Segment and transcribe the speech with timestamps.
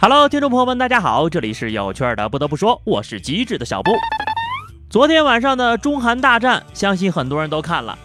[0.00, 2.26] Hello，听众朋友们，大家好，这里是有趣的。
[2.26, 3.90] 不得不说，我是机智的小布。
[4.88, 7.98] 昨天晚上的中韩大战，相信很多人都看了。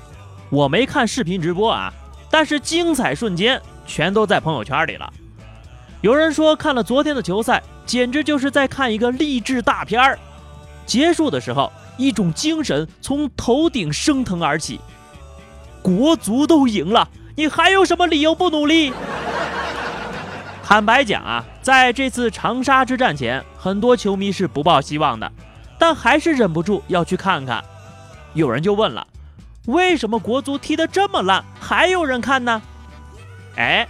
[0.49, 1.93] 我没看视频直播啊，
[2.29, 5.09] 但是精彩瞬间全都在朋友圈里了。
[6.01, 10.19] 有人说看了昨天的球赛，简直就是在看一个励志大片儿。
[10.85, 14.79] 结束的时候，一种精神从头顶升腾而起。
[15.81, 18.91] 国足都赢了，你还有什么理由不努力？
[20.63, 25.31] 坦白讲啊，在这次长沙之战前，很多球迷是不抱希望的，
[25.77, 27.63] 但还是忍不住要去看看。
[28.33, 29.05] 有人就问了，
[29.67, 32.61] 为什么国足踢得这么烂，还有人看呢？
[33.57, 33.87] 哎。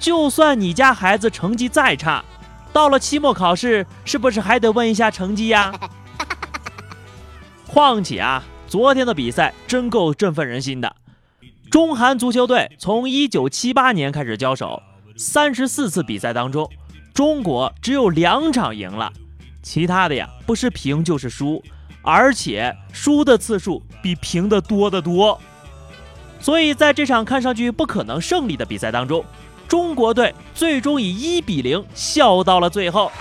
[0.00, 2.24] 就算你家孩子成绩再差，
[2.72, 5.72] 到了期末考试，是不是还得问一下成绩呀？
[7.68, 10.96] 况且啊，昨天的比赛真够振奋人心的。
[11.70, 14.82] 中韩足球队从1978年开始交手，
[15.16, 16.68] 三十四次比赛当中，
[17.12, 19.12] 中国只有两场赢了，
[19.62, 21.62] 其他的呀不是平就是输，
[22.02, 25.38] 而且输的次数比平的多得多。
[26.40, 29.24] 所以在这场看上去不可能胜利的比赛当中。
[29.68, 33.12] 中国队最终以一比零笑到了最后，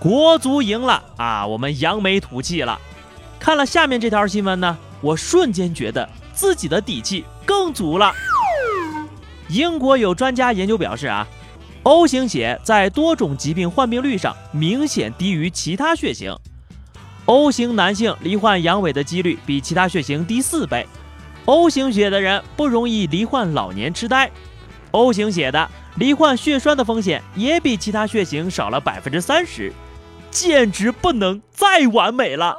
[0.00, 1.46] 国足赢了啊！
[1.46, 2.80] 我们扬眉吐气了。
[3.38, 8.10] 看了下面这条新闻呢，我瞬间觉得自己的底气更足了。
[9.48, 11.28] 英国有专家研究表示啊
[11.82, 16.34] ，O 型血在多种疾病患病率上明显低于其他血型
[17.26, 20.86] ，O 型男性罹患阳痿的几率比其他血型低四倍。
[21.44, 24.30] O 型血的人不容易罹患老年痴呆
[24.92, 29.72] ，O 型血的罹患血栓的风险也比其他血型少了百分之三十，
[30.30, 32.56] 简直不能再完美了。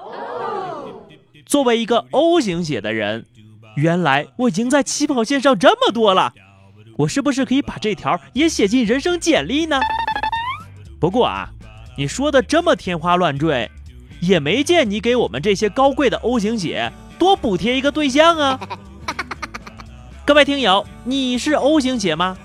[1.45, 3.25] 作为一个 O 型血的人，
[3.75, 6.33] 原来我赢在起跑线上这么多了，
[6.97, 9.79] 我是不是可以把这条也写进人生简历呢？
[10.99, 11.49] 不过啊，
[11.97, 13.69] 你说的这么天花乱坠，
[14.21, 16.91] 也没见你给我们这些高贵的 O 型血。
[17.17, 18.59] 多补贴一个对象啊！
[20.25, 22.35] 各位听友，你是 O 型血吗？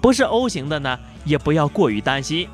[0.00, 2.48] 不是 O 型的呢，也不要过于担心。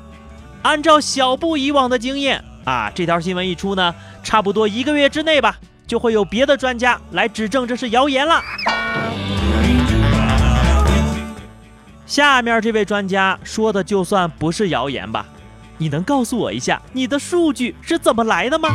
[0.63, 3.93] 按照小布以往的经验啊，这条新闻一出呢，
[4.23, 8.41] 差不多一个月之内吧，就会有别的专家来指证这是谣言了。
[12.05, 15.25] 下面这位专家说的就算不是谣言吧？
[15.77, 18.69] 你能告诉我一下你的数据是怎么来的吗？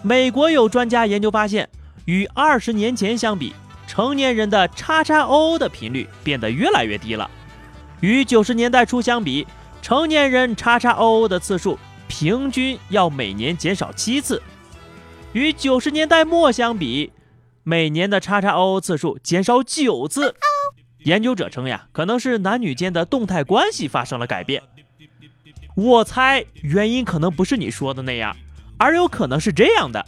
[0.00, 1.68] 美国有专家研究发现，
[2.06, 3.52] 与二十年前相比，
[3.86, 7.28] 成年人的叉叉 O 的频率变得越来越低了。
[8.00, 9.44] 与九十年代初相比，
[9.88, 11.78] 成年人叉叉 O 的次数
[12.08, 14.38] 平均要每年减少七次；
[15.32, 17.10] 与九十年代末相比，
[17.62, 20.34] 每年的叉叉 O 次数减少九次。
[21.04, 24.62] 研究者称呀，可能是男女间的动态关系发生了改变。
[25.74, 28.36] 我猜原因可能不是你说的那样。
[28.76, 30.04] 而有可能是这样的，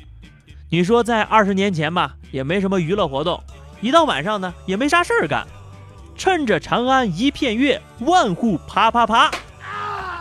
[0.68, 3.42] 你说在二十年前吧，也没什么娱乐活动，
[3.80, 5.46] 一到晚上呢，也没啥事儿干，
[6.18, 9.30] 趁着长安一片月，万户啪啪啪。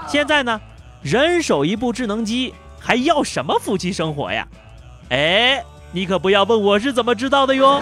[0.09, 0.59] 现在呢，
[1.03, 4.47] 人手一部智能机，还要什么夫妻生活呀？
[5.09, 7.79] 哎，你可不要问我是怎么知道的哟。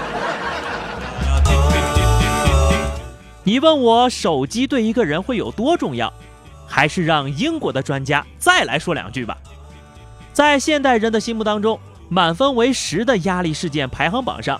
[3.45, 6.11] 你问我手机对一个人会有多重要，
[6.67, 9.37] 还是让英国的专家再来说两句吧。
[10.33, 11.79] 在现代人的心目当中，
[12.09, 14.59] 满分为十的压力事件排行榜上，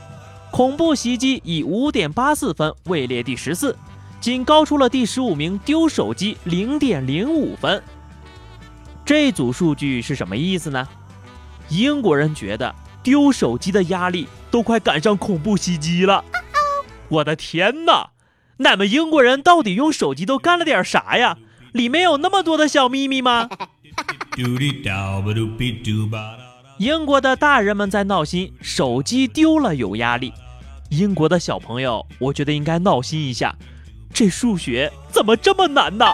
[0.51, 3.75] 恐怖袭击以五点八四分位列第十四，
[4.19, 7.81] 仅高出了第十五名丢手机零点零五分。
[9.05, 10.88] 这组数据是什么意思呢？
[11.69, 12.73] 英国人觉得
[13.03, 16.23] 丢手机的压力都快赶上恐怖袭击了。
[17.09, 18.09] 我的天哪，
[18.57, 21.38] 那们英国人到底用手机都干了点啥呀？
[21.71, 23.50] 里面有那么多的小秘密吗？
[26.77, 30.33] 英国的大人们在闹心，手机丢了有压力。
[30.89, 33.56] 英国的小朋友，我觉得应该闹心一下，
[34.13, 36.06] 这数学怎么这么难呢？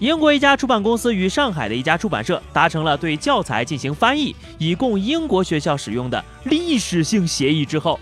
[0.00, 7.98] 英国一家出版公司与上海的一家出版社达成了对教材进行翻译，以供英国学校使用的历史性协议之后，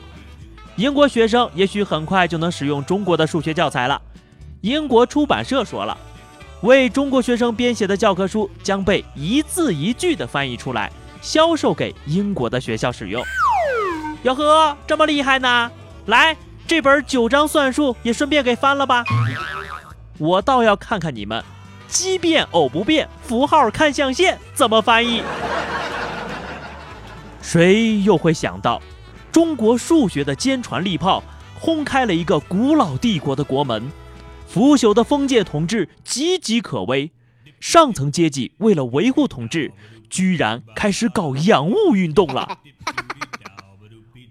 [0.77, 4.01] 英国学生也许很快就能使用中国的数学教材了。
[4.63, 5.97] 英国出版社说了。
[6.63, 13.21] 为中国学生编写的教科书将被一字一句的翻译出来，销售给英国的学校使用。
[14.23, 15.69] 哟呵，这么厉害呢！
[16.07, 16.37] 来，
[16.73, 19.05] 这本九章算术也顺便给翻了吧。
[20.17, 21.45] 我倒要看看你们
[21.87, 25.23] 奇变偶不变，符号看象限，怎么翻译？
[27.43, 28.81] 谁又会想到，
[29.31, 31.23] 中国数学的坚船利炮
[31.61, 33.93] 轰开了一个古老帝国的国门？
[34.47, 37.13] 腐朽的封建统治岌岌可危，
[37.61, 39.71] 上层阶级为了维护统治，
[40.09, 42.57] 居然开始搞洋务运动了。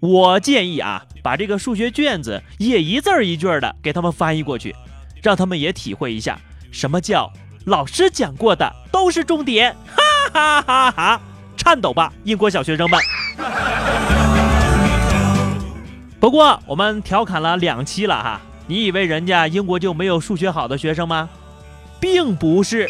[0.02, 4.74] 我建议啊，把这个数学卷子也一字儿一句儿的给他们翻译过去，
[5.22, 6.36] 让他们也体会一下
[6.72, 7.32] 什么叫
[7.66, 9.72] 老师讲过的都是重点。
[9.86, 11.20] 哈哈哈哈！
[11.56, 12.98] 颤抖吧，英国小学生们！
[16.18, 21.28] 不过我们调侃了两期了哈，你以为人家英国就没有数学好的学生吗？
[22.00, 22.88] 并不是，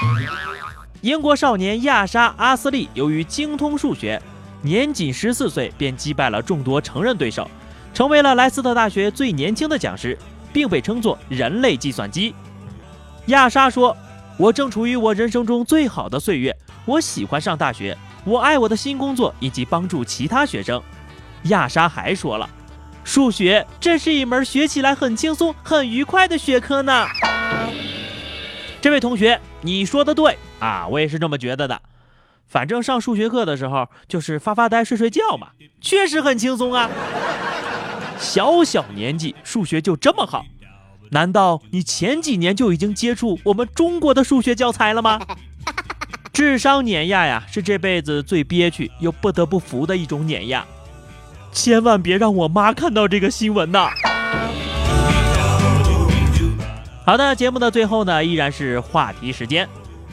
[1.03, 4.19] 英国少年亚莎·阿斯利由于精通数学，
[4.63, 7.51] 年仅十四岁便击败了众多成人对手，
[7.93, 10.17] 成为了莱斯特大学最年轻的讲师，
[10.53, 12.35] 并被称作“人类计算机”。
[13.27, 13.97] 亚莎说
[14.39, 20.81] ：“我正处于我人生中最好的岁月，我喜欢上大学。”我爱我的新工作以及帮助其他学生。
[21.47, 22.49] 亚莎还说了，
[23.03, 27.05] 数学这是一门学起来很轻松、很愉快的学科呢。
[28.81, 31.83] 这位同学，你说的对啊，我也是这么觉得的。
[32.53, 35.49] 反正上数学课的时候就是发发呆、睡睡觉嘛，
[35.81, 36.91] 确实很轻松啊。
[38.19, 40.45] 小小年纪数学就这么好，
[41.13, 45.19] 难道你前几年就已经接触我们中国的数学教材了吗？
[46.31, 50.63] 智商碾压呀，是这辈子最憋屈又不得不服的一种碾压。
[51.53, 53.89] 千万别让我妈看到这个新闻呐！
[57.07, 59.67] 好的，节目的最后呢，依然是话题时间。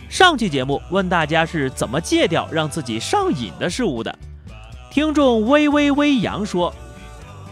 [0.10, 4.14] 上期节目问大家是怎么戒掉让自己上瘾的事物的。
[4.90, 6.74] 听众微微微扬说：“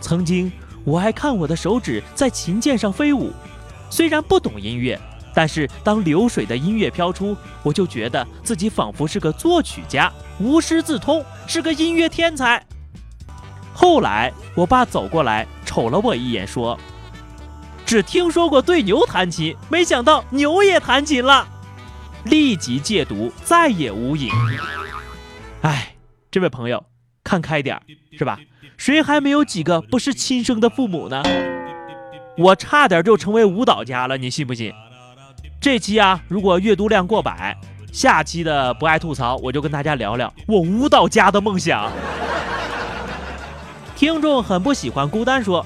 [0.01, 0.51] 曾经
[0.83, 3.31] 我爱看我的手指在琴键上飞舞，
[3.92, 5.00] 虽然不懂音乐。”
[5.36, 12.65] 但是当流水的音乐飘出，我就觉得自己仿佛是个作曲家，无师自通，是个音乐天才。
[13.71, 16.75] 后来我爸走过来瞅了我一眼，说
[17.86, 21.48] ：“只听说过对牛弹琴，没想到牛也弹琴了。”
[22.25, 24.29] 立即戒毒，再也无瘾。
[25.61, 25.95] 哎，
[26.29, 26.85] 这位朋友，
[27.23, 27.81] 看开点
[28.17, 28.39] 是吧？
[28.77, 31.23] 谁还没有几个不是亲生的父母呢？
[32.37, 34.71] 我差点就成为舞蹈家了，你信不信？
[35.59, 37.57] 这期啊，如果阅读量过百，
[37.91, 41.91] 下期的不爱吐槽，我就跟大家聊聊我舞蹈家的梦想。
[43.95, 45.65] 听众很不喜欢孤单，说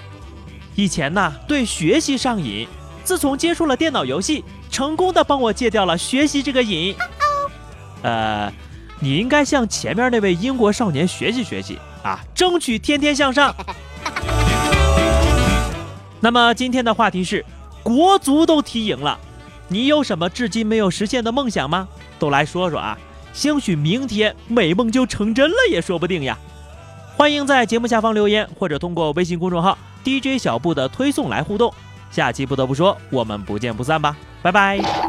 [0.76, 2.66] 以前呢对学习上瘾，
[3.04, 6.96] 自从接触了电脑游戏，成功的帮我戒掉了学习这个瘾。
[8.02, 8.52] 呃，
[9.00, 13.54] 你应该向前面那位英国少年学习学习啊，争取天天向上。
[16.22, 17.46] 那么今天的话题是，
[17.84, 19.20] 国足都踢赢了。
[19.68, 21.88] 你有什么至今没有实现的梦想吗？
[22.18, 22.98] 都来说说啊！
[23.34, 26.38] 兴许明天美梦就成真了也说不定呀！
[27.16, 31.74] 欢迎在节目下方留言，或者通过微信公众号 DJ 小布的推送来互动。
[32.10, 34.18] 下期不得不说，我们不见不散吧！
[34.42, 35.01] 拜拜。